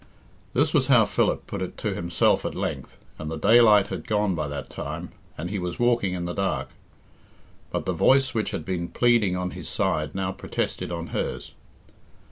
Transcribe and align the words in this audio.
This 0.53 0.73
was 0.73 0.87
how 0.87 1.05
Philip 1.05 1.45
put 1.45 1.61
it 1.61 1.77
to 1.77 1.93
himself 1.93 2.43
at 2.43 2.55
length, 2.55 2.97
and 3.19 3.29
the 3.29 3.37
daylight 3.37 3.89
had 3.89 4.07
gone 4.07 4.33
by 4.33 4.47
that 4.47 4.71
time, 4.71 5.11
and 5.37 5.51
he 5.51 5.59
was 5.59 5.77
walking 5.77 6.15
in 6.15 6.25
the 6.25 6.33
dark. 6.33 6.69
But 7.69 7.85
the 7.85 7.93
voice 7.93 8.33
which 8.33 8.49
had 8.49 8.65
been 8.65 8.87
pleading 8.87 9.37
on 9.37 9.51
his 9.51 9.69
side 9.69 10.15
now 10.15 10.31
protested 10.31 10.91
on 10.91 11.09
hers. 11.13 11.53